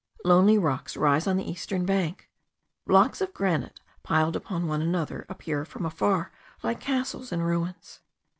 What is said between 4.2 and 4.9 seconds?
upon one